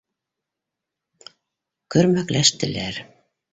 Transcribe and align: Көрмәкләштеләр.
Көрмәкләштеләр. 1.97 3.01